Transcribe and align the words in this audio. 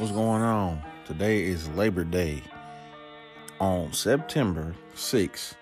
What's 0.00 0.12
going 0.12 0.40
on? 0.40 0.80
Today 1.04 1.42
is 1.42 1.68
Labor 1.72 2.04
Day 2.04 2.42
on 3.60 3.92
September 3.92 4.74
6th 4.94 5.56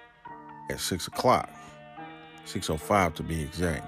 at 0.70 0.78
6 0.78 1.08
o'clock. 1.08 1.50
6.05 2.46 3.14
to 3.16 3.24
be 3.24 3.42
exact. 3.42 3.84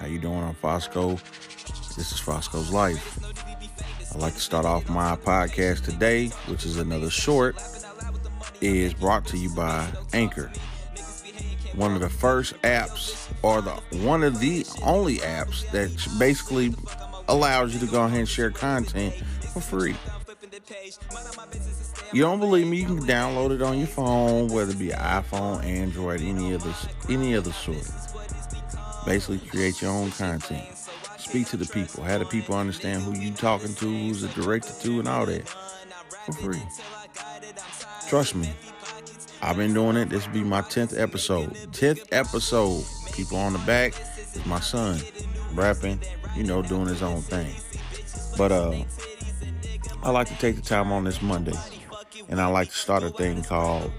How 0.00 0.08
you 0.08 0.18
doing? 0.18 0.42
I'm 0.42 0.56
Fossco. 0.56 1.22
This 1.94 2.10
is 2.10 2.20
Fossco's 2.20 2.72
Life. 2.72 3.16
I'd 4.12 4.20
like 4.20 4.34
to 4.34 4.40
start 4.40 4.64
off 4.64 4.88
my 4.88 5.14
podcast 5.14 5.84
today, 5.84 6.30
which 6.48 6.66
is 6.66 6.78
another 6.78 7.08
short, 7.08 7.54
is 8.60 8.92
brought 8.92 9.24
to 9.26 9.36
you 9.36 9.50
by 9.50 9.88
Anchor. 10.12 10.50
One 11.76 11.94
of 11.94 12.00
the 12.00 12.10
first 12.10 12.60
apps, 12.62 13.28
or 13.42 13.62
the 13.62 13.70
one 14.04 14.24
of 14.24 14.40
the 14.40 14.66
only 14.82 15.18
apps 15.18 15.70
that 15.70 15.92
basically 16.18 16.74
allows 17.28 17.72
you 17.72 17.78
to 17.78 17.86
go 17.86 18.02
ahead 18.02 18.18
and 18.18 18.28
share 18.28 18.50
content 18.50 19.14
for 19.60 19.80
free. 19.80 19.96
You 22.12 22.22
don't 22.22 22.40
believe 22.40 22.66
me? 22.66 22.78
You 22.78 22.86
can 22.86 22.98
download 23.00 23.52
it 23.52 23.62
on 23.62 23.78
your 23.78 23.86
phone, 23.86 24.48
whether 24.48 24.72
it 24.72 24.78
be 24.78 24.88
iPhone, 24.88 25.64
Android, 25.64 26.20
any 26.20 26.54
other 26.54 26.74
any 27.08 27.34
other 27.34 27.52
sort. 27.52 27.88
Basically, 29.06 29.38
create 29.38 29.80
your 29.80 29.92
own 29.92 30.10
content. 30.10 30.64
Speak 31.18 31.46
to 31.48 31.56
the 31.56 31.66
people. 31.66 32.04
Have 32.04 32.20
the 32.20 32.26
people 32.26 32.54
understand 32.54 33.02
who 33.02 33.18
you 33.18 33.32
talking 33.32 33.74
to, 33.74 33.86
who's 33.86 34.22
it 34.22 34.34
directed 34.34 34.74
to, 34.82 34.98
and 34.98 35.08
all 35.08 35.26
that 35.26 35.48
for 35.48 36.32
free. 36.32 36.62
Trust 38.08 38.34
me. 38.34 38.52
I've 39.42 39.56
been 39.56 39.74
doing 39.74 39.96
it. 39.96 40.10
This 40.10 40.26
will 40.26 40.34
be 40.34 40.42
my 40.42 40.62
10th 40.62 40.98
episode. 40.98 41.54
10th 41.72 42.06
episode. 42.12 42.84
People 43.12 43.38
on 43.38 43.52
the 43.52 43.58
back 43.60 43.94
is 44.34 44.44
my 44.46 44.60
son 44.60 45.00
rapping, 45.54 46.00
you 46.34 46.44
know, 46.44 46.62
doing 46.62 46.86
his 46.86 47.02
own 47.02 47.22
thing. 47.22 47.54
But 48.36 48.52
uh 48.52 48.72
I 50.06 50.10
like 50.10 50.28
to 50.28 50.38
take 50.38 50.54
the 50.54 50.62
time 50.62 50.92
on 50.92 51.02
this 51.02 51.20
Monday 51.20 51.58
and 52.28 52.40
I 52.40 52.46
like 52.46 52.68
to 52.68 52.76
start 52.76 53.02
a 53.02 53.10
thing 53.10 53.42
called 53.42 53.90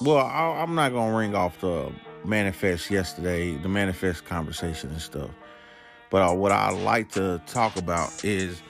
well, 0.00 0.18
I, 0.18 0.62
am 0.62 0.74
not 0.74 0.92
gonna 0.92 1.16
ring 1.16 1.36
off 1.36 1.60
the 1.60 1.92
manifest 2.24 2.90
yesterday, 2.90 3.56
the 3.56 3.68
manifest 3.68 4.24
conversation 4.24 4.90
and 4.90 5.00
stuff. 5.00 5.30
But 6.10 6.22
uh, 6.22 6.34
what 6.34 6.50
I 6.50 6.70
like 6.70 7.12
to 7.12 7.40
talk 7.46 7.76
about 7.76 8.24
is 8.24 8.60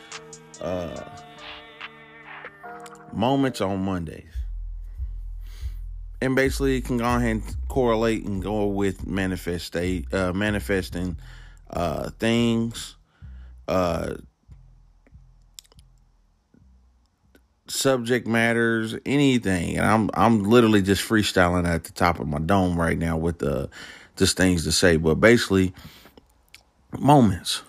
uh, 0.61 1.05
moments 3.15 3.63
on 3.63 3.83
Mondays. 3.83 4.25
And 6.21 6.37
basically, 6.37 6.83
can 6.83 6.99
go 6.99 7.05
ahead 7.05 7.31
and 7.31 7.69
correlate 7.69 8.25
and 8.25 8.43
go 8.43 8.67
with 8.67 9.07
manifest 9.07 9.75
uh, 9.75 10.33
manifesting 10.35 11.17
uh, 11.71 12.11
things, 12.19 12.97
uh, 13.69 14.15
subject 17.69 18.27
matters, 18.27 18.97
anything. 19.07 19.77
And 19.79 19.87
I'm 19.87 20.11
I'm 20.15 20.45
literally 20.45 20.83
just 20.83 21.07
freestyling 21.07 21.67
at 21.67 21.85
the 21.85 21.93
top 21.93 22.21
of 22.21 22.27
my 22.27 22.39
dome 22.39 22.79
right 22.79 22.99
now 22.99 23.17
with 23.17 23.39
the 23.39 23.69
just 24.17 24.37
things 24.37 24.65
to 24.65 24.73
say. 24.73 24.97
But 24.97 25.17
basically, 25.17 25.73
moments, 26.99 27.63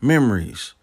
memories, 0.00 0.74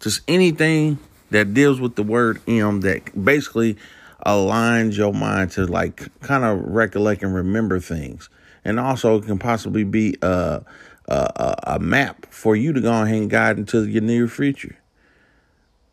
just 0.00 0.20
anything 0.28 0.98
that 1.30 1.54
deals 1.54 1.80
with 1.80 1.96
the 1.96 2.02
word 2.02 2.40
M 2.46 2.80
that 2.82 3.24
basically 3.24 3.76
aligns 4.24 4.96
your 4.96 5.12
mind 5.12 5.50
to 5.52 5.66
like 5.66 6.08
kind 6.20 6.44
of 6.44 6.60
recollect 6.62 7.22
and 7.22 7.34
remember 7.34 7.80
things. 7.80 8.28
And 8.64 8.78
also 8.78 9.18
it 9.18 9.24
can 9.24 9.38
possibly 9.38 9.82
be 9.82 10.16
uh, 10.22 10.60
a, 11.08 11.14
a, 11.14 11.56
a 11.74 11.78
map 11.80 12.26
for 12.30 12.54
you 12.54 12.72
to 12.72 12.80
go 12.80 13.02
ahead 13.02 13.16
and 13.16 13.30
guide 13.30 13.58
into 13.58 13.84
your 13.86 14.02
near 14.02 14.28
future. 14.28 14.76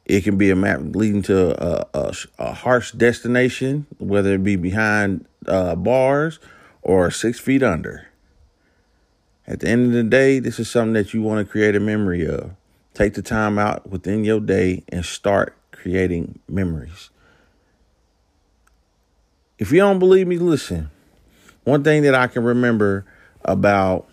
It 0.10 0.24
can 0.24 0.40
be 0.40 0.50
a 0.50 0.56
map 0.56 0.80
leading 0.96 1.22
to 1.24 1.64
a, 1.64 1.88
a, 1.94 2.14
a 2.40 2.54
harsh 2.54 2.94
destination, 2.94 3.86
whether 4.00 4.34
it 4.34 4.44
be 4.44 4.56
behind 4.56 5.28
uh, 5.46 5.76
bars 5.76 6.40
or 6.82 7.12
six 7.12 7.40
feet 7.40 7.62
under. 7.62 8.08
At 9.46 9.60
the 9.60 9.70
end 9.70 9.86
of 9.86 9.92
the 9.92 10.04
day, 10.04 10.40
this 10.40 10.60
is 10.60 10.68
something 10.68 10.94
that 10.94 11.14
you 11.14 11.22
want 11.22 11.46
to 11.46 11.52
create 11.52 11.76
a 11.76 11.80
memory 11.80 12.26
of. 12.28 12.56
Take 12.96 13.14
the 13.14 13.22
time 13.22 13.60
out 13.60 13.88
within 13.88 14.24
your 14.24 14.40
day 14.40 14.84
and 14.90 15.06
start 15.06 15.56
creating 15.72 16.40
memories. 16.48 17.12
If 19.60 19.72
you 19.72 19.78
don't 19.78 20.00
believe 20.00 20.26
me, 20.28 20.40
listen. 20.40 20.90
One 21.66 21.84
thing 21.84 22.02
that 22.02 22.16
I 22.16 22.26
can 22.26 22.44
remember 22.44 23.06
about 23.46 24.10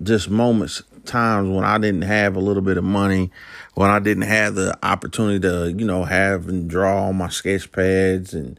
just 0.00 0.30
moments, 0.30 0.84
times 1.04 1.48
when 1.48 1.64
I 1.64 1.78
didn't 1.78 2.02
have 2.02 2.36
a 2.36 2.40
little 2.40 2.62
bit 2.62 2.76
of 2.76 2.84
money 2.84 3.30
when 3.74 3.90
I 3.90 3.98
didn't 3.98 4.24
have 4.24 4.54
the 4.54 4.78
opportunity 4.82 5.40
to, 5.40 5.72
you 5.72 5.86
know, 5.86 6.04
have 6.04 6.48
and 6.48 6.68
draw 6.68 7.08
on 7.08 7.16
my 7.16 7.28
sketch 7.28 7.70
pads 7.72 8.34
and 8.34 8.58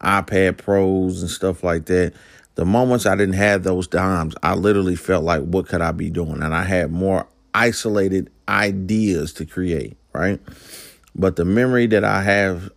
iPad 0.00 0.58
Pros 0.58 1.22
and 1.22 1.30
stuff 1.30 1.64
like 1.64 1.86
that. 1.86 2.12
The 2.54 2.64
moments 2.64 3.06
I 3.06 3.16
didn't 3.16 3.34
have 3.34 3.62
those 3.62 3.86
dimes, 3.86 4.34
I 4.42 4.54
literally 4.54 4.96
felt 4.96 5.24
like, 5.24 5.42
what 5.42 5.66
could 5.66 5.80
I 5.80 5.92
be 5.92 6.10
doing? 6.10 6.42
And 6.42 6.54
I 6.54 6.64
had 6.64 6.90
more 6.92 7.26
isolated 7.54 8.30
ideas 8.48 9.32
to 9.34 9.46
create, 9.46 9.96
right? 10.12 10.40
But 11.14 11.36
the 11.36 11.44
memory 11.44 11.86
that 11.88 12.04
I 12.04 12.22
have, 12.22 12.70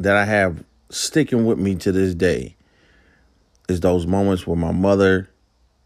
that 0.00 0.16
I 0.16 0.24
have 0.24 0.64
sticking 0.90 1.46
with 1.46 1.58
me 1.58 1.76
to 1.76 1.92
this 1.92 2.14
day, 2.14 2.56
is 3.68 3.80
those 3.80 4.06
moments 4.06 4.46
where 4.46 4.56
my 4.56 4.72
mother 4.72 5.28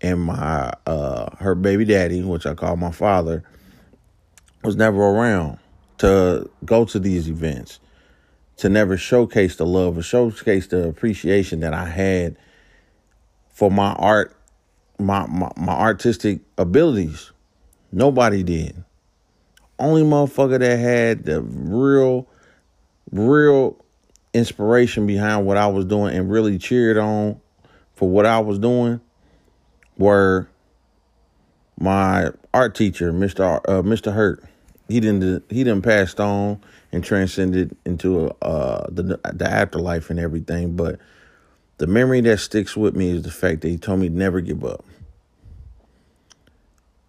and 0.02 0.20
my 0.20 0.72
uh 0.86 1.34
her 1.36 1.54
baby 1.54 1.84
daddy, 1.84 2.22
which 2.22 2.44
I 2.44 2.54
call 2.54 2.76
my 2.76 2.90
father, 2.90 3.44
was 4.62 4.76
never 4.76 5.00
around 5.00 5.58
to 5.98 6.50
go 6.64 6.84
to 6.84 6.98
these 6.98 7.28
events, 7.28 7.78
to 8.56 8.68
never 8.68 8.96
showcase 8.96 9.56
the 9.56 9.64
love 9.64 9.96
or 9.96 10.02
showcase 10.02 10.66
the 10.66 10.88
appreciation 10.88 11.60
that 11.60 11.72
I 11.72 11.86
had 11.86 12.36
for 13.50 13.70
my 13.70 13.92
art, 13.92 14.36
my, 14.98 15.26
my, 15.26 15.50
my 15.56 15.72
artistic 15.72 16.40
abilities. 16.58 17.30
Nobody 17.92 18.42
did. 18.42 18.82
Only 19.78 20.02
motherfucker 20.02 20.58
that 20.58 20.78
had 20.78 21.24
the 21.24 21.42
real, 21.42 22.26
real 23.10 23.76
inspiration 24.32 25.06
behind 25.06 25.46
what 25.46 25.56
I 25.56 25.66
was 25.66 25.84
doing 25.84 26.16
and 26.16 26.30
really 26.30 26.58
cheered 26.58 26.96
on 26.96 27.40
for 27.94 28.08
what 28.08 28.26
I 28.26 28.40
was 28.40 28.58
doing 28.58 29.00
were 30.02 30.48
my 31.78 32.30
art 32.52 32.74
teacher, 32.74 33.12
Mr. 33.12 33.60
Uh, 33.66 33.82
Mr. 33.82 34.12
Hurt 34.12 34.44
he 34.92 35.00
didn't 35.00 35.44
he 35.48 35.64
didn't 35.64 35.82
passed 35.82 36.20
on 36.20 36.60
and 36.92 37.02
transcended 37.02 37.76
into 37.84 38.30
uh, 38.42 38.86
the 38.90 39.18
the 39.32 39.48
afterlife 39.48 40.10
and 40.10 40.20
everything. 40.20 40.76
But 40.76 40.98
the 41.78 41.86
memory 41.86 42.20
that 42.22 42.38
sticks 42.38 42.76
with 42.76 42.94
me 42.94 43.10
is 43.10 43.22
the 43.22 43.30
fact 43.30 43.62
that 43.62 43.68
he 43.68 43.78
told 43.78 44.00
me 44.00 44.08
never 44.08 44.40
give 44.40 44.64
up. 44.64 44.84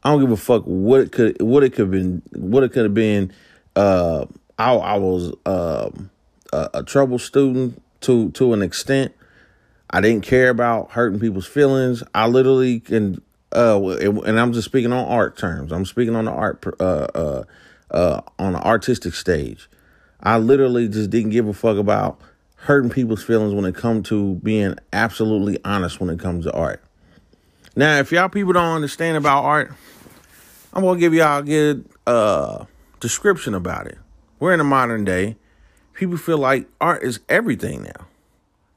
I 0.03 0.11
don't 0.11 0.21
give 0.21 0.31
a 0.31 0.37
fuck 0.37 0.63
what 0.63 1.01
it 1.01 1.11
could 1.11 1.41
what 1.41 1.63
it 1.63 1.71
could 1.71 1.79
have 1.79 1.91
been 1.91 2.21
what 2.35 2.63
it 2.63 2.71
could 2.71 2.83
have 2.83 2.93
been. 2.93 3.33
Uh, 3.75 4.25
I 4.57 4.73
I 4.73 4.97
was 4.97 5.33
uh, 5.45 5.89
a, 6.53 6.69
a 6.75 6.83
trouble 6.83 7.19
student 7.19 7.81
to 8.01 8.31
to 8.31 8.53
an 8.53 8.61
extent. 8.61 9.13
I 9.93 10.01
didn't 10.01 10.23
care 10.25 10.49
about 10.49 10.91
hurting 10.91 11.19
people's 11.19 11.45
feelings. 11.45 12.03
I 12.15 12.25
literally 12.27 12.79
can 12.79 13.21
uh, 13.51 13.79
and 13.79 14.39
I'm 14.39 14.51
just 14.51 14.65
speaking 14.65 14.91
on 14.91 15.05
art 15.07 15.37
terms. 15.37 15.71
I'm 15.71 15.85
speaking 15.85 16.15
on 16.15 16.25
the 16.25 16.31
art 16.31 16.65
uh, 16.79 16.83
uh, 16.83 17.43
uh, 17.91 18.21
on 18.39 18.55
an 18.55 18.61
artistic 18.61 19.13
stage. 19.13 19.69
I 20.19 20.39
literally 20.39 20.87
just 20.87 21.11
didn't 21.11 21.29
give 21.29 21.47
a 21.47 21.53
fuck 21.53 21.77
about 21.77 22.19
hurting 22.55 22.89
people's 22.89 23.23
feelings 23.23 23.53
when 23.53 23.65
it 23.65 23.75
comes 23.75 24.09
to 24.09 24.35
being 24.35 24.75
absolutely 24.91 25.59
honest 25.63 25.99
when 25.99 26.09
it 26.09 26.19
comes 26.19 26.45
to 26.45 26.51
art. 26.53 26.83
Now, 27.75 27.99
if 27.99 28.11
y'all 28.11 28.29
people 28.29 28.53
don't 28.53 28.75
understand 28.75 29.15
about 29.17 29.43
art, 29.43 29.71
I'm 30.73 30.83
gonna 30.83 30.99
give 30.99 31.13
y'all 31.13 31.39
a 31.39 31.43
good 31.43 31.85
uh, 32.07 32.65
description 32.99 33.53
about 33.53 33.85
it. 33.85 33.99
We're 34.39 34.55
in 34.55 34.59
a 34.59 34.63
modern 34.63 35.05
day. 35.05 35.35
People 35.93 36.17
feel 36.17 36.39
like 36.39 36.67
art 36.81 37.03
is 37.03 37.19
everything 37.29 37.84
now. 37.84 38.07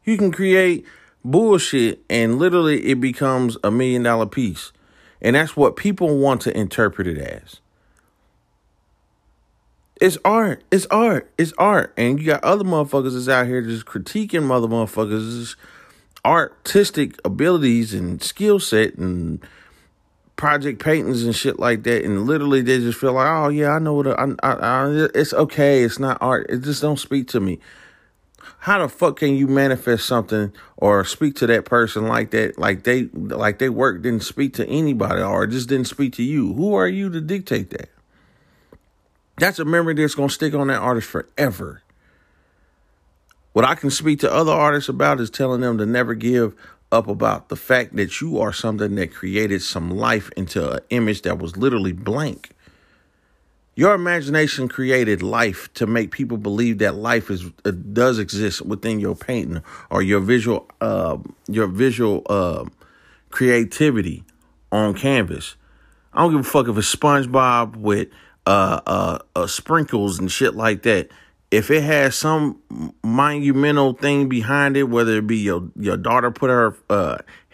You 0.05 0.19
can 0.19 0.31
create 0.31 0.85
bullshit 1.31 2.05
and 2.09 2.39
literally 2.39 2.87
it 2.87 3.01
becomes 3.01 3.57
a 3.65 3.71
million 3.71 4.03
dollar 4.03 4.27
piece. 4.27 4.73
And 5.21 5.35
that's 5.35 5.57
what 5.57 5.77
people 5.77 6.19
want 6.19 6.43
to 6.43 6.57
interpret 6.57 7.07
it 7.07 7.19
as. 7.19 7.61
It's 10.01 10.19
art. 10.25 10.63
It's 10.71 10.87
art. 10.87 11.31
It's 11.39 11.55
art. 11.57 11.93
And 11.97 12.21
you 12.21 12.27
got 12.27 12.45
other 12.45 12.65
motherfuckers 12.65 13.15
that's 13.15 13.29
out 13.29 13.47
here 13.47 13.63
just 13.63 13.87
critiquing 13.87 14.43
mother 14.43 14.69
motherfuckers' 14.69 15.57
artistic 16.25 17.19
abilities 17.25 17.95
and 17.95 18.23
skill 18.23 18.61
set 18.61 18.97
and 18.97 19.41
project 20.37 20.85
paintings 20.85 21.25
and 21.25 21.35
shit 21.35 21.59
like 21.59 21.83
that. 21.85 22.05
And 22.05 22.27
literally 22.27 22.61
they 22.61 22.79
just 22.79 23.01
feel 23.01 23.15
like, 23.15 23.27
oh 23.27 23.49
yeah, 23.49 23.71
I 23.71 23.79
know 23.79 23.95
what 23.95 24.07
I, 24.07 24.27
I, 24.43 24.53
I, 24.53 25.09
it's 25.15 25.33
okay. 25.33 25.83
It's 25.83 25.99
not 25.99 26.19
art. 26.21 26.47
It 26.51 26.61
just 26.61 26.83
don't 26.83 26.99
speak 26.99 27.29
to 27.29 27.41
me. 27.41 27.59
How 28.61 28.79
the 28.79 28.89
fuck 28.89 29.19
can 29.19 29.37
you 29.37 29.47
manifest 29.47 30.07
something 30.07 30.53
or 30.77 31.05
speak 31.05 31.37
to 31.37 31.47
that 31.47 31.65
person 31.65 32.07
like 32.07 32.31
that? 32.31 32.59
Like 32.59 32.85
they, 32.85 33.05
like 33.13 33.59
they 33.59 33.69
work 33.69 34.03
didn't 34.03 34.25
speak 34.25 34.55
to 34.55 34.67
anybody 34.67 35.23
or 35.23 35.47
just 35.47 35.69
didn't 35.69 35.87
speak 35.87 36.15
to 36.15 36.23
you. 36.23 36.53
Who 36.55 36.75
are 36.75 36.89
you 36.89 37.11
to 37.11 37.21
dictate 37.21 37.71
that? 37.71 37.91
That's 39.39 39.59
a 39.59 39.65
memory 39.65 39.95
that's 39.95 40.15
going 40.15 40.31
to 40.31 40.35
stick 40.35 40.55
on 40.55 40.69
that 40.69 40.79
artist 40.79 41.09
forever. 41.09 41.83
What 43.53 43.65
I 43.65 43.75
can 43.75 43.91
speak 43.91 44.21
to 44.21 44.33
other 44.33 44.53
artists 44.53 44.89
about 44.89 45.21
is 45.21 45.31
telling 45.31 45.61
them 45.61 45.79
to 45.79 45.87
never 45.87 46.15
give 46.15 46.55
up 46.93 47.09
about 47.09 47.49
the 47.49 47.57
fact 47.57 47.97
that 47.97 48.21
you 48.21 48.41
are 48.41 48.53
something 48.53 48.95
that 48.95 49.15
created 49.15 49.63
some 49.63 49.91
life 49.91 50.31
into 50.37 50.73
an 50.73 50.81
image 50.91 51.23
that 51.23 51.39
was 51.39 51.57
literally 51.57 51.93
blank. 51.93 52.51
Your 53.79 53.93
imagination 53.93 54.69
created 54.69 55.23
life 55.23 55.71
to 55.75 55.87
make 55.87 56.11
people 56.11 56.39
believe 56.39 56.79
that 56.79 56.95
life 56.95 57.31
is 57.31 57.45
uh, 57.67 57.73
does 57.73 58.19
exist 58.19 58.63
within 58.63 59.01
your 59.01 59.15
painting 59.15 59.63
or 59.91 60.01
your 60.01 60.21
visual 60.21 60.67
uh, 60.81 61.19
your 61.47 61.67
visual 61.67 62.23
uh, 62.31 62.65
creativity 63.29 64.25
on 64.73 64.95
canvas. 64.95 65.57
I 66.15 66.23
don't 66.23 66.33
give 66.33 66.41
a 66.41 66.45
fuck 66.45 66.69
if 66.69 66.79
it's 66.79 66.97
SpongeBob 66.97 67.77
with 67.77 68.09
uh, 68.47 68.81
uh, 68.87 69.19
uh, 69.35 69.47
sprinkles 69.47 70.19
and 70.19 70.33
shit 70.33 70.55
like 70.55 70.83
that. 70.85 71.11
If 71.51 71.71
it 71.71 71.83
has 71.83 72.17
some 72.17 72.63
monumental 73.05 73.93
thing 73.93 74.31
behind 74.31 74.79
it, 74.79 74.85
whether 74.85 75.19
it 75.19 75.27
be 75.27 75.37
your 75.37 75.69
your 75.79 75.99
daughter 75.99 76.31
put 76.31 76.49
her 76.49 76.75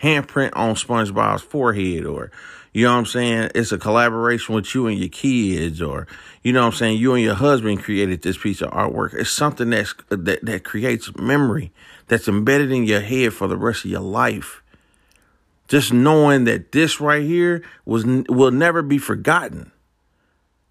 handprint 0.00 0.52
on 0.54 0.76
SpongeBob's 0.76 1.42
forehead, 1.42 2.06
or 2.06 2.30
you 2.72 2.86
know 2.86 2.92
what 2.92 3.00
I'm 3.00 3.06
saying, 3.06 3.50
it's 3.54 3.72
a 3.72 3.78
collaboration 3.78 4.54
with 4.54 4.74
you 4.74 4.86
and 4.86 4.98
your 4.98 5.10
kids, 5.10 5.82
or 5.82 6.06
you 6.42 6.52
know 6.54 6.60
what 6.60 6.72
I'm 6.72 6.78
saying, 6.78 6.98
you 6.98 7.14
and 7.14 7.22
your 7.22 7.34
husband 7.34 7.82
created 7.82 8.22
this 8.22 8.38
piece 8.38 8.62
of 8.62 8.70
artwork. 8.70 9.12
It's 9.14 9.30
something 9.30 9.70
that's 9.70 9.94
that 10.08 10.44
that 10.44 10.64
creates 10.64 11.14
memory 11.16 11.70
that's 12.08 12.28
embedded 12.28 12.72
in 12.72 12.84
your 12.84 13.00
head 13.00 13.34
for 13.34 13.46
the 13.46 13.58
rest 13.58 13.84
of 13.84 13.90
your 13.90 14.00
life. 14.00 14.62
Just 15.68 15.92
knowing 15.92 16.44
that 16.44 16.72
this 16.72 16.98
right 17.00 17.22
here 17.22 17.62
was 17.84 18.06
will 18.06 18.50
never 18.50 18.80
be 18.80 18.98
forgotten. 18.98 19.70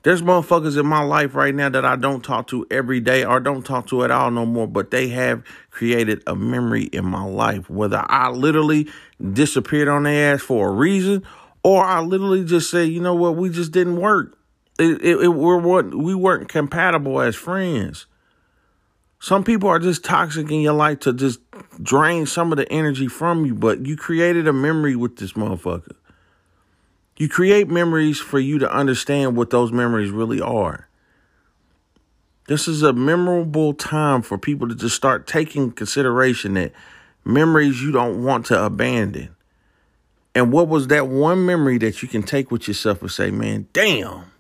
There's 0.04 0.24
motherfuckers 0.24 0.80
in 0.80 0.88
my 0.88 1.04
life 1.04 1.36
right 1.36 1.54
now 1.54 1.70
that 1.70 1.86
I 1.86 1.96
don't 1.96 2.24
talk 2.24 2.48
to 2.48 2.66
every 2.72 3.00
day 3.00 3.24
or 3.24 3.40
don't 3.40 3.64
talk 3.64 3.86
to 3.88 4.04
at 4.04 4.10
all 4.10 4.32
no 4.32 4.48
more, 4.48 4.68
but 4.68 4.90
they 4.90 5.10
have 5.10 5.44
created 5.70 6.24
a 6.26 6.36
memory 6.36 6.86
in 6.86 7.06
my 7.06 7.24
life. 7.24 7.70
Whether 7.70 8.04
I 8.10 8.30
literally 8.32 8.90
disappeared 9.32 9.88
on 9.88 10.04
their 10.04 10.34
ass 10.34 10.42
for 10.42 10.70
a 10.70 10.72
reason 10.72 11.24
or 11.64 11.84
I 11.84 12.02
literally 12.02 12.44
just 12.44 12.72
say, 12.72 12.86
you 12.86 13.00
know 13.00 13.16
what, 13.16 13.36
we 13.36 13.50
just 13.50 13.72
didn't 13.72 13.98
work. 13.98 14.38
It, 14.80 15.04
it, 15.04 15.24
it, 15.24 15.28
we're, 15.28 15.82
we 15.82 16.16
weren't 16.16 16.50
compatible 16.50 17.22
as 17.22 17.36
friends. 17.36 18.08
Some 19.20 19.44
people 19.44 19.70
are 19.70 19.78
just 19.78 20.04
toxic 20.04 20.50
in 20.50 20.62
your 20.62 20.74
life 20.74 21.00
to 21.02 21.14
just 21.14 21.40
drain 21.82 22.26
some 22.26 22.52
of 22.52 22.58
the 22.58 22.72
energy 22.72 23.08
from 23.08 23.46
you, 23.46 23.54
but 23.54 23.86
you 23.86 23.96
created 23.96 24.48
a 24.48 24.54
memory 24.54 24.96
with 24.96 25.18
this 25.18 25.34
motherfucker. 25.34 25.96
You 27.18 27.30
create 27.30 27.68
memories 27.68 28.20
for 28.20 28.40
you 28.40 28.58
to 28.58 28.74
understand 28.74 29.38
what 29.38 29.52
those 29.52 29.72
memories 29.72 30.10
really 30.10 30.42
are. 30.42 30.88
This 32.48 32.68
is 32.68 32.82
a 32.82 32.94
memorable 32.94 33.76
time 33.76 34.24
for 34.24 34.40
people 34.40 34.68
to 34.68 34.74
just 34.74 34.96
start 34.96 35.28
taking 35.28 35.72
consideration 35.72 36.56
that 36.56 36.72
memories 37.24 37.82
you 37.82 37.92
don't 37.92 38.24
want 38.24 38.48
to 38.48 38.66
abandon. 38.66 39.36
And 40.34 40.52
what 40.52 40.68
was 40.68 40.88
that 40.88 41.08
one 41.08 41.46
memory 41.46 41.78
that 41.80 42.02
you 42.02 42.08
can 42.08 42.24
take 42.24 42.52
with 42.52 42.68
yourself 42.68 43.02
and 43.02 43.12
say, 43.12 43.32
man, 43.32 43.68
damn, 43.74 44.32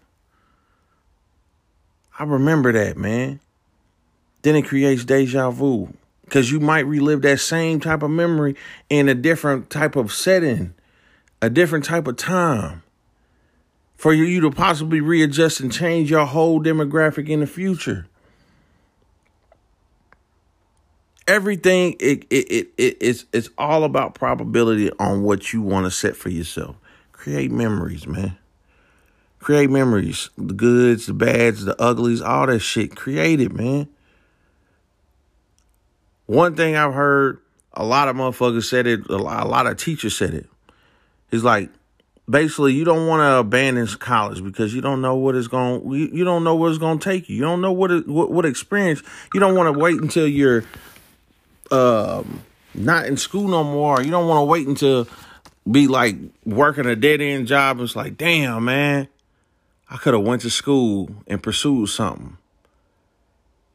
I 2.17 2.23
remember 2.23 2.71
that, 2.71 2.97
man. 2.97 3.39
Then 4.41 4.55
it 4.55 4.63
creates 4.63 5.05
deja 5.05 5.51
vu 5.51 5.93
because 6.23 6.51
you 6.51 6.59
might 6.59 6.85
relive 6.85 7.21
that 7.23 7.39
same 7.39 7.79
type 7.79 8.03
of 8.03 8.09
memory 8.09 8.55
in 8.89 9.09
a 9.09 9.15
different 9.15 9.69
type 9.69 9.95
of 9.95 10.13
setting 10.13 10.73
a 11.41 11.49
different 11.49 11.85
type 11.85 12.07
of 12.07 12.17
time 12.17 12.83
for 13.95 14.13
you 14.13 14.39
to 14.41 14.51
possibly 14.51 15.01
readjust 15.01 15.59
and 15.59 15.71
change 15.71 16.09
your 16.09 16.25
whole 16.25 16.61
demographic 16.61 17.27
in 17.27 17.39
the 17.39 17.47
future. 17.47 18.07
Everything 21.31 21.95
it 22.01 22.25
it 22.29 22.51
it, 22.51 22.67
it 22.77 22.97
it's 22.99 23.23
it's 23.31 23.49
all 23.57 23.85
about 23.85 24.15
probability 24.15 24.91
on 24.99 25.23
what 25.23 25.53
you 25.53 25.61
want 25.61 25.85
to 25.85 25.91
set 25.91 26.17
for 26.17 26.27
yourself. 26.27 26.75
Create 27.13 27.51
memories, 27.51 28.05
man. 28.05 28.37
Create 29.39 29.69
memories. 29.69 30.29
The 30.37 30.53
goods, 30.53 31.05
the 31.05 31.13
bads, 31.13 31.63
the 31.63 31.81
uglies, 31.81 32.21
all 32.21 32.47
that 32.47 32.59
shit. 32.59 32.97
Create 32.97 33.39
it, 33.39 33.53
man. 33.53 33.87
One 36.25 36.57
thing 36.57 36.75
I've 36.75 36.93
heard 36.93 37.39
a 37.71 37.85
lot 37.85 38.09
of 38.09 38.17
motherfuckers 38.17 38.65
said 38.65 38.85
it, 38.85 39.07
a 39.09 39.17
lot 39.17 39.67
of 39.67 39.77
teachers 39.77 40.17
said 40.17 40.33
it. 40.33 40.49
It's 41.31 41.45
like 41.45 41.69
basically 42.29 42.73
you 42.73 42.83
don't 42.83 43.07
want 43.07 43.21
to 43.21 43.37
abandon 43.37 43.87
college 43.87 44.43
because 44.43 44.73
you 44.73 44.81
don't 44.81 45.01
know 45.01 45.15
what 45.15 45.35
it's 45.35 45.47
going 45.47 45.89
you 45.91 46.25
don't 46.25 46.43
know 46.43 46.55
where 46.55 46.69
it's 46.69 46.77
going 46.77 46.99
to 46.99 47.09
take 47.09 47.29
you. 47.29 47.37
You 47.37 47.43
don't 47.43 47.61
know 47.61 47.71
what, 47.71 47.89
it, 47.89 48.05
what 48.05 48.31
what 48.31 48.45
experience. 48.45 49.01
You 49.33 49.39
don't 49.39 49.55
want 49.55 49.73
to 49.73 49.79
wait 49.79 50.01
until 50.01 50.27
you're 50.27 50.65
um 51.71 52.43
not 52.73 53.05
in 53.05 53.17
school 53.17 53.47
no 53.47 53.63
more. 53.63 54.01
You 54.01 54.11
don't 54.11 54.27
want 54.27 54.41
to 54.41 54.45
wait 54.45 54.67
until 54.67 55.07
be 55.69 55.87
like 55.87 56.15
working 56.45 56.85
a 56.85 56.95
dead 56.95 57.21
end 57.21 57.47
job. 57.47 57.79
It's 57.79 57.95
like, 57.95 58.17
damn, 58.17 58.65
man, 58.65 59.07
I 59.89 59.97
could 59.97 60.13
have 60.13 60.23
went 60.23 60.41
to 60.43 60.49
school 60.49 61.09
and 61.27 61.41
pursued 61.41 61.89
something. 61.89 62.37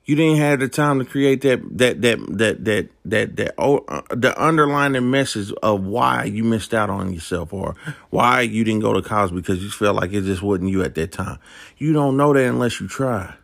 You 0.04 0.14
didn't 0.14 0.38
have 0.38 0.60
the 0.60 0.69
time 0.69 1.00
to 1.00 1.04
create 1.04 1.40
that 1.43 1.60
that 1.78 2.00
that 2.02 2.19
that 2.38 2.64
that 2.64 2.88
that 3.04 3.37
that 3.37 3.54
oh, 3.58 3.78
uh, 3.88 4.02
the 4.10 4.40
underlying 4.40 5.10
message 5.10 5.52
of 5.64 5.82
why 5.84 6.25
you 6.25 6.44
missed 6.44 6.72
out 6.72 6.90
on 6.90 7.12
yourself 7.12 7.52
or 7.52 7.75
why 8.10 8.43
you 8.43 8.62
didn't 8.62 8.82
go 8.82 8.93
to 8.93 9.02
college 9.02 9.34
because 9.34 9.60
you 9.62 9.69
felt 9.69 9.96
like 9.96 10.12
it 10.12 10.22
just 10.22 10.43
wasn't 10.43 10.70
you 10.70 10.84
at 10.84 10.94
that 10.94 11.10
time. 11.10 11.40
You 11.76 11.93
don't 11.93 12.16
know 12.16 12.32
that 12.32 12.44
unless 12.44 12.81
you 12.81 12.87
try. 12.87 13.34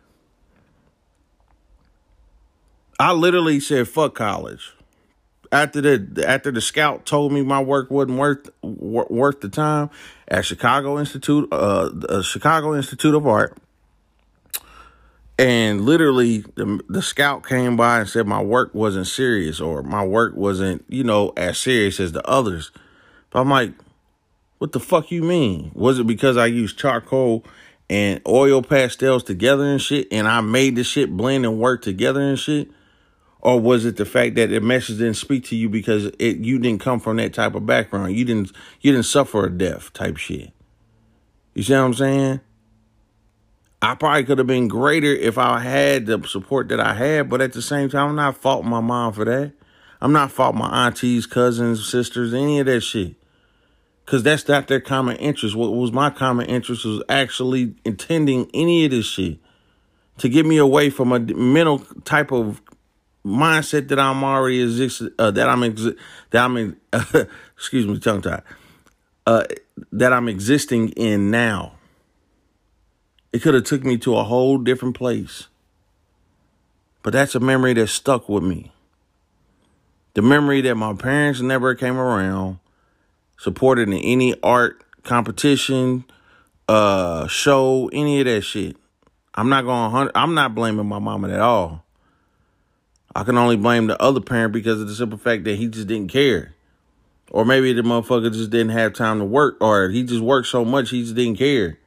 I 2.99 3.13
literally 3.13 3.59
said 3.59 3.87
fuck 3.87 4.15
college. 4.15 4.73
After 5.51 5.81
the 5.81 6.25
after 6.27 6.51
the 6.51 6.61
scout 6.61 7.05
told 7.05 7.31
me 7.31 7.43
my 7.43 7.61
work 7.61 7.91
wasn't 7.91 8.17
worth 8.17 8.49
worth 8.61 9.41
the 9.41 9.49
time 9.49 9.89
at 10.27 10.45
Chicago 10.45 10.99
Institute 10.99 11.47
uh, 11.51 11.91
uh 12.09 12.21
Chicago 12.23 12.75
Institute 12.75 13.13
of 13.13 13.27
Art 13.27 13.57
and 15.39 15.81
literally, 15.81 16.45
the, 16.55 16.79
the 16.87 17.01
scout 17.01 17.45
came 17.45 17.75
by 17.75 17.99
and 17.99 18.09
said 18.09 18.27
my 18.27 18.41
work 18.41 18.73
wasn't 18.73 19.07
serious 19.07 19.59
or 19.59 19.81
my 19.81 20.05
work 20.05 20.35
wasn't, 20.35 20.85
you 20.87 21.03
know, 21.03 21.33
as 21.35 21.57
serious 21.57 21.99
as 21.99 22.11
the 22.11 22.25
others. 22.27 22.71
But 23.31 23.41
I'm 23.41 23.49
like, 23.49 23.73
what 24.59 24.73
the 24.73 24.79
fuck 24.79 25.11
you 25.11 25.23
mean? 25.23 25.71
Was 25.73 25.97
it 25.97 26.05
because 26.05 26.37
I 26.37 26.45
used 26.45 26.77
charcoal 26.77 27.43
and 27.89 28.21
oil 28.27 28.61
pastels 28.61 29.23
together 29.23 29.65
and 29.65 29.81
shit 29.81 30.07
and 30.11 30.27
I 30.27 30.41
made 30.41 30.75
the 30.75 30.83
shit 30.83 31.11
blend 31.11 31.45
and 31.45 31.59
work 31.59 31.81
together 31.81 32.21
and 32.21 32.37
shit? 32.37 32.69
Or 33.43 33.59
was 33.59 33.83
it 33.83 33.97
the 33.97 34.05
fact 34.05 34.35
that 34.35 34.51
the 34.51 34.61
message 34.61 34.99
didn't 34.99 35.15
speak 35.15 35.43
to 35.47 35.55
you 35.57 35.67
because 35.67 36.05
it 36.17 36.37
you 36.37 36.59
didn't 36.59 36.79
come 36.79 37.01
from 37.01 37.17
that 37.17 37.33
type 37.33 37.55
of 37.55 37.65
background? 37.65 38.15
You 38.15 38.23
didn't 38.23 38.53
you 38.79 38.93
didn't 38.93 39.05
suffer 39.05 39.45
a 39.45 39.49
death 39.51 39.91
type 39.91 40.15
shit. 40.15 40.51
You 41.53 41.61
see 41.61 41.73
what 41.73 41.79
I'm 41.79 41.93
saying? 41.93 42.39
I 43.81 43.95
probably 43.95 44.23
could 44.23 44.37
have 44.37 44.47
been 44.47 44.69
greater 44.69 45.11
if 45.11 45.37
I 45.37 45.59
had 45.59 46.05
the 46.05 46.25
support 46.25 46.69
that 46.69 46.79
I 46.79 46.93
had, 46.93 47.29
but 47.29 47.41
at 47.41 47.51
the 47.51 47.61
same 47.61 47.89
time, 47.89 48.11
I'm 48.11 48.15
not 48.15 48.37
faulting 48.37 48.69
my 48.69 48.79
mom 48.79 49.11
for 49.11 49.25
that. 49.25 49.51
I'm 49.99 50.13
not 50.13 50.31
faulting 50.31 50.59
my 50.59 50.87
aunties, 50.87 51.25
cousins, 51.25 51.85
sisters, 51.85 52.33
any 52.33 52.61
of 52.61 52.67
that 52.67 52.79
shit. 52.79 53.15
Cause 54.05 54.23
that's 54.23 54.47
not 54.47 54.67
their 54.67 54.79
common 54.79 55.17
interest. 55.17 55.55
What 55.55 55.73
was 55.73 55.91
my 55.91 56.09
common 56.09 56.45
interest 56.45 56.85
was 56.85 57.03
actually 57.09 57.75
intending 57.83 58.49
any 58.53 58.85
of 58.85 58.91
this 58.91 59.05
shit 59.05 59.39
to 60.19 60.29
get 60.29 60.45
me 60.45 60.57
away 60.57 60.89
from 60.89 61.11
a 61.11 61.19
mental 61.19 61.79
type 62.05 62.31
of 62.31 62.61
mindset 63.25 63.87
that 63.89 63.99
I'm 63.99 64.23
already 64.23 64.61
exist 64.61 65.01
uh, 65.17 65.31
that 65.31 65.49
I'm 65.49 65.61
exi- 65.61 65.97
that 66.31 66.43
I'm 66.43 66.57
in, 66.57 66.77
uh, 66.91 67.03
excuse 67.55 67.87
me 67.87 67.99
tongue 67.99 68.21
tied 68.21 68.43
uh, 69.25 69.43
that 69.91 70.13
I'm 70.13 70.27
existing 70.27 70.89
in 70.89 71.31
now. 71.31 71.73
It 73.31 73.41
could 73.41 73.53
have 73.53 73.63
took 73.63 73.83
me 73.83 73.97
to 73.99 74.15
a 74.15 74.23
whole 74.23 74.57
different 74.57 74.95
place. 74.95 75.47
But 77.01 77.13
that's 77.13 77.35
a 77.35 77.39
memory 77.39 77.73
that 77.73 77.87
stuck 77.87 78.29
with 78.29 78.43
me. 78.43 78.71
The 80.13 80.21
memory 80.21 80.61
that 80.61 80.75
my 80.75 80.93
parents 80.93 81.41
never 81.41 81.73
came 81.73 81.97
around, 81.97 82.59
supported 83.37 83.89
in 83.89 83.95
any 83.95 84.39
art 84.41 84.83
competition, 85.03 86.05
uh, 86.69 87.27
show, 87.27 87.89
any 87.91 88.19
of 88.19 88.25
that 88.25 88.41
shit. 88.41 88.77
I'm 89.33 89.49
not 89.49 89.63
going. 89.63 90.11
I'm 90.13 90.35
not 90.35 90.53
blaming 90.53 90.85
my 90.85 90.99
mama 90.99 91.29
at 91.29 91.39
all. 91.39 91.82
I 93.15 93.23
can 93.23 93.37
only 93.37 93.57
blame 93.57 93.87
the 93.87 94.01
other 94.01 94.21
parent 94.21 94.53
because 94.53 94.81
of 94.81 94.87
the 94.87 94.95
simple 94.95 95.17
fact 95.17 95.43
that 95.43 95.55
he 95.55 95.67
just 95.67 95.87
didn't 95.87 96.11
care, 96.11 96.55
or 97.31 97.45
maybe 97.45 97.73
the 97.73 97.81
motherfucker 97.81 98.31
just 98.33 98.49
didn't 98.49 98.69
have 98.69 98.93
time 98.93 99.19
to 99.19 99.25
work, 99.25 99.57
or 99.61 99.89
he 99.89 100.03
just 100.03 100.21
worked 100.21 100.47
so 100.47 100.65
much 100.65 100.89
he 100.89 101.03
just 101.03 101.15
didn't 101.15 101.37
care 101.37 101.77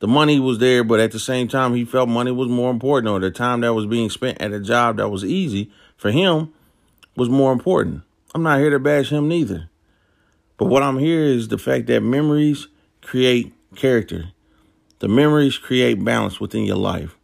the 0.00 0.08
money 0.08 0.40
was 0.40 0.58
there, 0.58 0.82
but 0.82 0.98
at 0.98 1.12
the 1.12 1.18
same 1.18 1.46
time, 1.46 1.74
he 1.74 1.84
felt 1.84 2.08
money 2.08 2.32
was 2.32 2.48
more 2.48 2.70
important, 2.70 3.12
or 3.12 3.20
the 3.20 3.30
time 3.30 3.60
that 3.60 3.74
was 3.74 3.86
being 3.86 4.10
spent 4.10 4.40
at 4.40 4.52
a 4.52 4.58
job 4.58 4.96
that 4.96 5.10
was 5.10 5.24
easy 5.24 5.70
for 5.96 6.10
him 6.10 6.52
was 7.16 7.28
more 7.28 7.52
important. 7.52 8.02
I'm 8.34 8.42
not 8.42 8.60
here 8.60 8.70
to 8.70 8.78
bash 8.78 9.10
him 9.10 9.28
neither. 9.28 9.68
But 10.56 10.66
what 10.66 10.82
I'm 10.82 10.98
here 10.98 11.22
is 11.22 11.48
the 11.48 11.58
fact 11.58 11.86
that 11.86 12.00
memories 12.00 12.66
create 13.02 13.52
character. 13.76 14.32
The 15.00 15.08
memories 15.08 15.58
create 15.58 16.02
balance 16.02 16.40
within 16.40 16.64
your 16.64 16.76
life. 16.76 17.16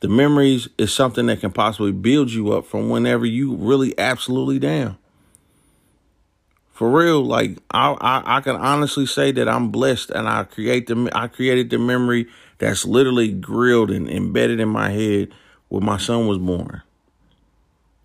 The 0.00 0.08
memories 0.08 0.68
is 0.78 0.92
something 0.92 1.26
that 1.26 1.40
can 1.40 1.52
possibly 1.52 1.92
build 1.92 2.30
you 2.30 2.52
up 2.52 2.66
from 2.66 2.88
whenever 2.88 3.26
you 3.26 3.54
really 3.54 3.96
absolutely 3.98 4.58
down. 4.58 4.96
For 6.72 6.90
real, 6.90 7.22
like 7.22 7.58
I, 7.70 7.92
I, 8.00 8.38
I 8.38 8.40
can 8.40 8.56
honestly 8.56 9.04
say 9.04 9.32
that 9.32 9.46
I'm 9.46 9.70
blessed, 9.70 10.08
and 10.10 10.26
I 10.26 10.44
create 10.44 10.86
the 10.86 11.10
I 11.12 11.28
created 11.28 11.68
the 11.68 11.78
memory 11.78 12.26
that's 12.56 12.86
literally 12.86 13.30
grilled 13.30 13.90
and 13.90 14.08
embedded 14.08 14.60
in 14.60 14.70
my 14.70 14.90
head 14.90 15.28
when 15.68 15.84
my 15.84 15.98
son 15.98 16.26
was 16.26 16.38
born. 16.38 16.80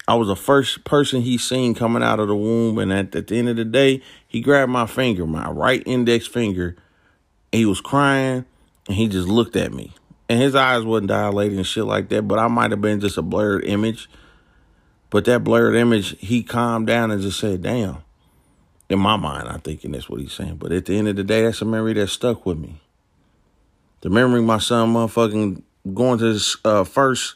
I 0.09 0.15
was 0.15 0.27
the 0.27 0.35
first 0.35 0.83
person 0.83 1.21
he 1.21 1.37
seen 1.37 1.73
coming 1.73 2.03
out 2.03 2.19
of 2.19 2.27
the 2.27 2.35
womb, 2.35 2.77
and 2.77 2.91
at, 2.91 3.15
at 3.15 3.27
the 3.27 3.37
end 3.39 3.47
of 3.47 3.55
the 3.55 3.63
day, 3.63 4.01
he 4.27 4.41
grabbed 4.41 4.71
my 4.71 4.85
finger, 4.85 5.25
my 5.25 5.49
right 5.49 5.81
index 5.85 6.27
finger, 6.27 6.75
and 7.53 7.59
he 7.59 7.65
was 7.65 7.79
crying, 7.79 8.43
and 8.87 8.97
he 8.97 9.07
just 9.07 9.29
looked 9.29 9.55
at 9.55 9.71
me 9.71 9.93
and 10.27 10.41
his 10.41 10.55
eyes 10.55 10.83
wasn't 10.83 11.09
dilated 11.09 11.57
and 11.57 11.67
shit 11.67 11.85
like 11.85 12.09
that, 12.09 12.27
but 12.27 12.39
I 12.39 12.47
might 12.47 12.71
have 12.71 12.81
been 12.81 12.99
just 12.99 13.17
a 13.17 13.21
blurred 13.21 13.65
image. 13.65 14.09
But 15.09 15.25
that 15.25 15.43
blurred 15.43 15.75
image, 15.75 16.17
he 16.19 16.43
calmed 16.43 16.87
down 16.87 17.11
and 17.11 17.21
just 17.21 17.39
said, 17.39 17.61
damn. 17.61 17.97
In 18.87 18.99
my 18.99 19.17
mind, 19.17 19.47
I'm 19.47 19.61
thinking 19.61 19.91
that's 19.91 20.09
what 20.09 20.19
he's 20.19 20.33
saying. 20.33 20.57
But 20.57 20.71
at 20.71 20.85
the 20.85 20.97
end 20.97 21.07
of 21.07 21.15
the 21.15 21.23
day, 21.23 21.41
that's 21.41 21.61
a 21.61 21.65
memory 21.65 21.93
that 21.93 22.07
stuck 22.07 22.45
with 22.45 22.57
me. 22.57 22.81
The 24.01 24.09
memory 24.09 24.41
my 24.41 24.59
son 24.59 24.93
motherfucking 24.93 25.63
going 25.93 26.19
to 26.19 26.25
his 26.25 26.57
uh, 26.63 26.83
first, 26.83 27.35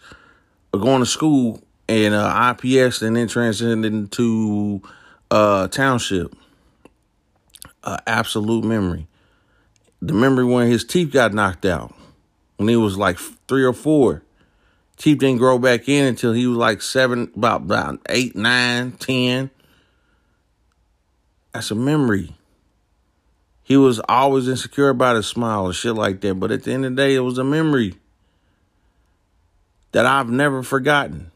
uh, 0.73 0.77
going 0.77 0.99
to 0.99 1.07
school 1.07 1.63
in 1.87 2.13
uh, 2.13 2.53
IPS 2.53 3.01
and 3.01 3.15
then 3.15 3.27
transitioning 3.27 3.83
into 3.83 4.81
uh, 5.31 5.67
township. 5.69 6.35
Uh, 7.83 7.97
absolute 8.05 8.63
memory. 8.63 9.07
The 10.01 10.13
memory 10.13 10.45
when 10.45 10.69
his 10.69 10.85
teeth 10.85 11.11
got 11.11 11.33
knocked 11.33 11.65
out 11.65 11.95
when 12.59 12.67
he 12.67 12.75
was 12.75 12.97
like 12.97 13.17
three 13.47 13.63
or 13.63 13.71
four. 13.71 14.21
Chief 14.97 15.17
didn't 15.17 15.37
grow 15.37 15.57
back 15.57 15.87
in 15.87 16.05
until 16.05 16.33
he 16.33 16.45
was 16.45 16.57
like 16.57 16.81
seven, 16.81 17.31
about, 17.33 17.61
about 17.61 18.01
eight, 18.09 18.35
nine, 18.35 18.91
ten. 18.91 19.49
That's 21.53 21.71
a 21.71 21.75
memory. 21.75 22.35
He 23.63 23.77
was 23.77 24.01
always 24.09 24.49
insecure 24.49 24.89
about 24.89 25.15
his 25.15 25.25
smile 25.25 25.67
and 25.67 25.75
shit 25.75 25.95
like 25.95 26.19
that. 26.19 26.35
But 26.35 26.51
at 26.51 26.63
the 26.63 26.73
end 26.73 26.83
of 26.83 26.97
the 26.97 27.01
day, 27.01 27.15
it 27.15 27.21
was 27.21 27.37
a 27.37 27.45
memory 27.45 27.95
that 29.93 30.05
I've 30.05 30.29
never 30.29 30.61
forgotten. 30.61 31.31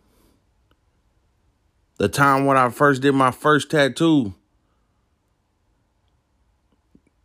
The 1.99 2.09
time 2.09 2.45
when 2.45 2.57
I 2.57 2.67
first 2.67 3.01
did 3.01 3.13
my 3.13 3.31
first 3.31 3.71
tattoo. 3.71 4.33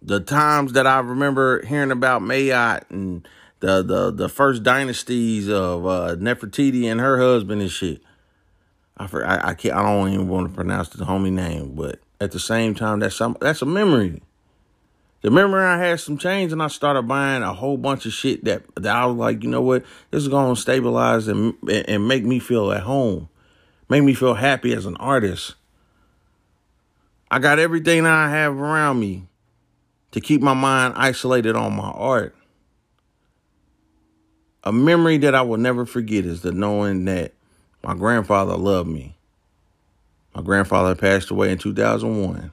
The 0.00 0.21
times 0.21 0.75
that 0.75 0.87
I 0.87 1.00
remember 1.00 1.67
hearing 1.67 1.90
about 1.90 2.23
Mayotte 2.23 2.88
and 2.90 3.26
the 3.60 3.82
the 3.82 4.10
the 4.10 4.28
first 4.28 4.62
dynasties 4.62 5.48
of 5.48 5.86
uh, 5.86 6.16
Nefertiti 6.16 6.84
and 6.84 7.00
her 7.00 7.18
husband 7.18 7.60
and 7.60 7.70
shit. 7.70 8.02
I 8.96 9.04
I, 9.04 9.48
I 9.50 9.54
can't 9.54 9.74
I 9.74 9.82
don't 9.82 10.12
even 10.12 10.28
want 10.28 10.48
to 10.48 10.54
pronounce 10.54 10.90
the 10.90 11.04
homie 11.04 11.32
name, 11.32 11.74
but 11.74 12.00
at 12.20 12.32
the 12.32 12.40
same 12.40 12.74
time, 12.74 13.00
that's 13.00 13.16
some 13.16 13.36
that's 13.40 13.62
a 13.62 13.66
memory. 13.66 14.22
The 15.22 15.30
memory 15.30 15.64
I 15.64 15.78
had 15.78 15.98
some 15.98 16.16
change 16.16 16.52
and 16.52 16.62
I 16.62 16.68
started 16.68 17.02
buying 17.02 17.42
a 17.42 17.52
whole 17.52 17.76
bunch 17.76 18.06
of 18.06 18.12
shit 18.12 18.44
that, 18.44 18.62
that 18.76 18.94
I 18.94 19.04
was 19.06 19.16
like, 19.16 19.42
you 19.42 19.50
know 19.50 19.60
what, 19.60 19.84
this 20.12 20.22
is 20.22 20.28
gonna 20.28 20.54
stabilize 20.54 21.26
and 21.26 21.54
and 21.68 22.06
make 22.06 22.24
me 22.24 22.38
feel 22.38 22.70
at 22.70 22.82
home, 22.82 23.28
make 23.88 24.04
me 24.04 24.14
feel 24.14 24.34
happy 24.34 24.72
as 24.72 24.86
an 24.86 24.96
artist. 24.96 25.54
I 27.30 27.40
got 27.40 27.58
everything 27.58 28.06
I 28.06 28.30
have 28.30 28.56
around 28.56 29.00
me 29.00 29.26
to 30.12 30.20
keep 30.20 30.40
my 30.40 30.54
mind 30.54 30.94
isolated 30.96 31.56
on 31.56 31.76
my 31.76 31.90
art 31.90 32.34
a 34.68 34.72
memory 34.72 35.16
that 35.16 35.34
I 35.34 35.40
will 35.40 35.56
never 35.56 35.87
forget 35.87 36.26
is 36.26 36.42
the 36.42 36.52
knowing 36.52 37.06
that 37.06 37.32
my 37.82 37.94
grandfather 37.94 38.54
loved 38.54 38.90
me. 38.90 39.16
My 40.34 40.42
grandfather 40.42 40.94
passed 40.94 41.30
away 41.30 41.50
in 41.50 41.56
2001. 41.56 42.52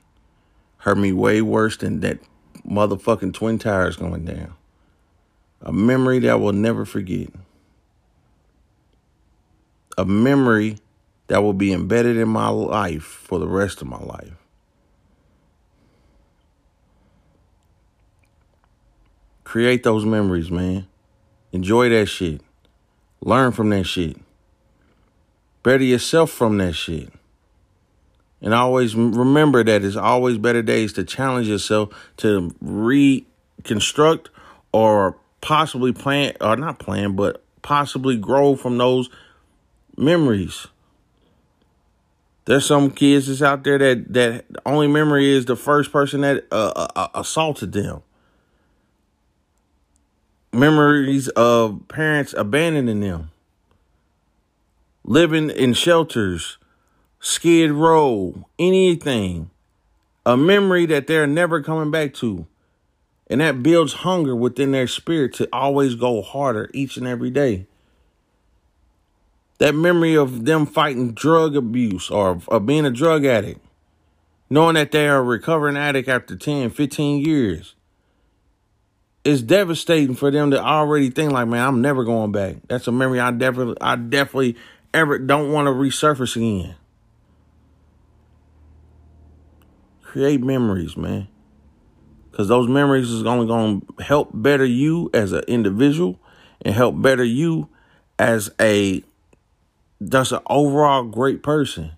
Hurt 0.77 0.97
me 0.97 1.11
way 1.11 1.41
worse 1.41 1.75
than 1.75 1.99
that 1.99 2.19
motherfucking 2.65 3.33
twin 3.33 3.59
towers 3.59 3.97
going 3.97 4.23
down. 4.23 4.53
A 5.61 5.73
memory 5.73 6.19
that 6.19 6.29
I 6.29 6.35
will 6.35 6.53
never 6.53 6.85
forget. 6.85 7.27
A 9.97 10.05
memory 10.05 10.77
that 11.27 11.43
will 11.43 11.51
be 11.51 11.73
embedded 11.73 12.15
in 12.15 12.29
my 12.29 12.47
life 12.47 13.03
for 13.03 13.39
the 13.39 13.47
rest 13.47 13.81
of 13.81 13.89
my 13.89 13.99
life. 13.99 14.37
Create 19.43 19.83
those 19.83 20.05
memories, 20.05 20.49
man. 20.49 20.87
Enjoy 21.51 21.89
that 21.89 22.07
shit. 22.07 22.41
Learn 23.21 23.51
from 23.51 23.69
that 23.69 23.85
shit. 23.85 24.17
Better 25.63 25.83
yourself 25.83 26.31
from 26.31 26.57
that 26.59 26.73
shit. 26.73 27.11
And 28.41 28.53
always 28.53 28.95
remember 28.95 29.63
that 29.63 29.83
it's 29.83 29.95
always 29.95 30.37
better 30.37 30.61
days 30.61 30.93
to 30.93 31.03
challenge 31.03 31.47
yourself 31.47 31.89
to 32.17 32.53
reconstruct 32.61 34.29
or 34.71 35.17
possibly 35.41 35.93
plan, 35.93 36.33
or 36.41 36.55
not 36.55 36.77
plan, 36.77 37.15
but 37.15 37.43
possibly 37.61 38.17
grow 38.17 38.55
from 38.55 38.77
those 38.77 39.09
memories. 39.97 40.67
There's 42.45 42.65
some 42.65 42.91
kids 42.91 43.27
that's 43.27 43.41
out 43.41 43.63
there 43.63 43.79
that 43.79 44.13
that 44.13 44.45
only 44.65 44.87
memory 44.87 45.31
is 45.31 45.45
the 45.45 45.55
first 45.55 45.91
person 45.91 46.21
that 46.21 46.45
uh, 46.51 46.73
uh, 46.75 46.87
uh 46.95 47.07
assaulted 47.15 47.71
them 47.71 48.03
memories 50.55 51.27
of 51.29 51.87
parents 51.87 52.33
abandoning 52.37 53.01
them, 53.01 53.31
living 55.03 55.49
in 55.49 55.73
shelters, 55.73 56.57
skid 57.19 57.71
row, 57.71 58.45
anything. 58.57 59.49
A 60.27 60.35
memory 60.35 60.87
that 60.87 61.05
they're 61.05 61.27
never 61.27 61.61
coming 61.61 61.91
back 61.91 62.15
to. 62.15 62.47
And 63.27 63.41
that 63.41 63.61
builds 63.61 63.93
hunger 63.93 64.35
within 64.35 64.71
their 64.71 64.87
spirit 64.87 65.33
to 65.35 65.47
always 65.53 65.95
go 65.95 66.23
harder 66.23 66.69
each 66.73 66.97
and 66.97 67.05
every 67.05 67.29
day. 67.29 67.67
That 69.59 69.75
memory 69.75 70.15
of 70.15 70.45
them 70.45 70.65
fighting 70.65 71.13
drug 71.13 71.55
abuse 71.55 72.09
or 72.09 72.41
of 72.47 72.65
being 72.65 72.85
a 72.85 72.91
drug 72.91 73.23
addict, 73.23 73.63
knowing 74.49 74.75
that 74.75 74.91
they 74.91 75.07
are 75.07 75.17
a 75.17 75.23
recovering 75.23 75.77
addict 75.77 76.09
after 76.09 76.35
10, 76.35 76.71
15 76.71 77.23
years 77.23 77.75
it's 79.25 79.41
devastating 79.41 80.15
for 80.15 80.29
them 80.29 80.51
to 80.51 80.63
already 80.63 81.09
think 81.09 81.31
like, 81.31 81.47
man, 81.47 81.65
I'm 81.65 81.81
never 81.81 82.03
going 82.03 82.31
back. 82.31 82.57
That's 82.67 82.87
a 82.87 82.91
memory 82.91 83.19
I 83.19 83.31
definitely, 83.31 83.75
I 83.81 83.95
definitely 83.95 84.55
ever 84.93 85.17
don't 85.17 85.51
want 85.51 85.65
to 85.65 85.71
resurface 85.71 86.35
again. 86.35 86.75
Create 90.03 90.41
memories, 90.41 90.95
man. 90.95 91.27
Because 92.29 92.47
those 92.47 92.69
memories 92.69 93.09
is 93.09 93.25
only 93.25 93.47
going 93.47 93.81
to 93.81 94.03
help 94.03 94.29
better 94.31 94.65
you 94.65 95.09
as 95.11 95.31
an 95.31 95.43
individual 95.47 96.19
and 96.61 96.75
help 96.75 97.01
better 97.01 97.23
you 97.23 97.67
as 98.19 98.51
a, 98.61 99.03
just 100.07 100.33
an 100.33 100.39
overall 100.47 101.03
great 101.03 101.41
person. 101.41 101.93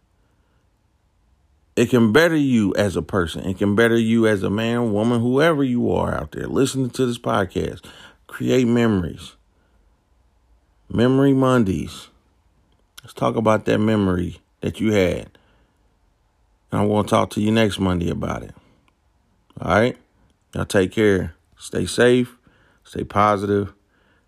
It 1.77 1.91
can 1.91 2.11
better 2.11 2.35
you 2.35 2.73
as 2.73 2.95
a 2.95 3.03
person. 3.03 3.45
It 3.45 3.59
can 3.59 3.75
better 3.75 3.95
you 3.95 4.25
as 4.25 4.41
a 4.41 4.49
man, 4.49 4.93
woman, 4.93 5.21
whoever 5.21 5.63
you 5.63 5.91
are 5.91 6.15
out 6.15 6.31
there 6.31 6.47
listening 6.47 6.89
to 6.89 7.05
this 7.05 7.19
podcast. 7.19 7.85
Create 8.25 8.65
memories. 8.65 9.35
Memory 10.89 11.33
Mondays. 11.33 12.07
Let's 13.03 13.13
talk 13.13 13.35
about 13.35 13.65
that 13.65 13.77
memory 13.77 14.39
that 14.61 14.79
you 14.79 14.91
had. 14.91 15.37
And 16.71 16.81
I'm 16.81 16.87
going 16.87 17.05
to 17.05 17.09
talk 17.11 17.29
to 17.31 17.41
you 17.41 17.51
next 17.51 17.79
Monday 17.79 18.09
about 18.09 18.41
it. 18.41 18.55
All 19.61 19.69
right? 19.69 19.97
Y'all 20.55 20.65
take 20.65 20.91
care. 20.91 21.35
Stay 21.59 21.85
safe. 21.85 22.37
Stay 22.85 23.03
positive 23.03 23.76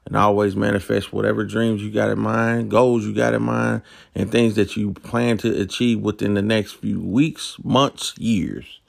and 0.06 0.16
always 0.16 0.56
manifest 0.56 1.14
whatever 1.14 1.44
dreams 1.44 1.84
you 1.84 1.92
got 1.92 2.10
in 2.10 2.20
mind, 2.20 2.72
goals 2.72 3.06
you 3.06 3.14
got 3.14 3.34
in 3.34 3.44
mind, 3.44 3.82
and 4.16 4.32
things 4.32 4.56
that 4.56 4.76
you 4.76 4.94
plan 4.94 5.38
to 5.38 5.62
achieve 5.62 6.00
within 6.00 6.34
the 6.34 6.42
next 6.42 6.74
few 6.74 7.00
weeks, 7.00 7.58
months, 7.64 8.18
years. 8.18 8.80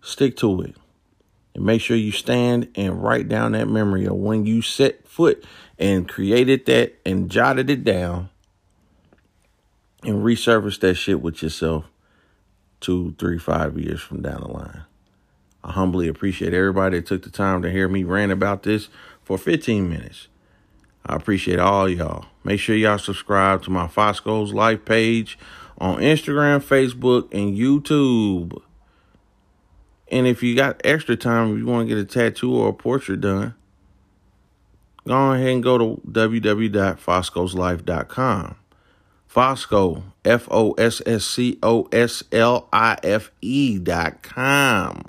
Stick 0.00 0.36
to 0.38 0.62
it. 0.62 0.74
And 1.54 1.64
make 1.64 1.80
sure 1.80 1.96
you 1.96 2.12
stand 2.12 2.68
and 2.74 3.02
write 3.02 3.28
down 3.28 3.52
that 3.52 3.68
memory 3.68 4.06
of 4.06 4.14
when 4.14 4.46
you 4.46 4.62
set 4.62 5.06
foot 5.06 5.44
and 5.78 6.08
created 6.08 6.66
that 6.66 6.94
and 7.04 7.30
jotted 7.30 7.70
it 7.70 7.84
down 7.84 8.30
and 10.02 10.24
resurface 10.24 10.80
that 10.80 10.94
shit 10.94 11.20
with 11.20 11.42
yourself 11.42 11.84
two, 12.80 13.14
three, 13.18 13.38
five 13.38 13.78
years 13.78 14.00
from 14.00 14.22
down 14.22 14.40
the 14.40 14.48
line. 14.48 14.82
I 15.64 15.72
humbly 15.72 16.08
appreciate 16.08 16.54
everybody 16.54 16.98
that 16.98 17.06
took 17.06 17.22
the 17.22 17.30
time 17.30 17.62
to 17.62 17.70
hear 17.70 17.88
me 17.88 18.02
rant 18.02 18.32
about 18.32 18.64
this 18.64 18.88
for 19.24 19.38
15 19.38 19.88
minutes. 19.88 20.28
I 21.04 21.16
appreciate 21.16 21.58
all 21.58 21.88
y'all. 21.88 22.26
Make 22.44 22.60
sure 22.60 22.76
y'all 22.76 22.98
subscribe 22.98 23.62
to 23.64 23.70
my 23.70 23.86
Fossco's 23.86 24.52
Life 24.52 24.84
page 24.84 25.38
on 25.78 25.96
Instagram, 25.98 26.62
Facebook, 26.62 27.32
and 27.32 27.56
YouTube. 27.56 28.60
And 30.10 30.26
if 30.26 30.42
you 30.42 30.54
got 30.54 30.82
extra 30.84 31.16
time, 31.16 31.52
if 31.52 31.58
you 31.58 31.64
want 31.66 31.88
to 31.88 31.94
get 31.94 32.02
a 32.02 32.04
tattoo 32.04 32.54
or 32.54 32.68
a 32.68 32.72
portrait 32.72 33.22
done, 33.22 33.54
go 35.06 35.32
ahead 35.32 35.48
and 35.48 35.62
go 35.62 35.78
to 35.78 36.00
www.fosscoslife.com. 36.06 38.56
Fossco, 39.32 40.02
F 40.26 40.46
O 40.50 40.72
S 40.72 41.00
S 41.06 41.24
C 41.24 41.58
O 41.62 41.88
S 41.90 42.22
L 42.30 42.68
I 42.70 42.98
F 43.02 43.30
E 43.40 43.78
dot 43.78 44.22
com. 44.22 45.06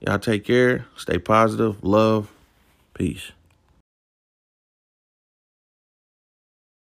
Y'all 0.00 0.18
take 0.18 0.44
care. 0.44 0.86
Stay 0.96 1.18
positive. 1.18 1.84
Love. 1.84 2.33
Peace. 2.94 3.32